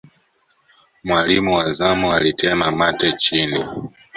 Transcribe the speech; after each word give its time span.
mwalimu 1.03 1.55
wa 1.55 1.73
zamu 1.73 2.13
alitema 2.13 2.71
mate 2.71 3.11
chini 3.11 3.65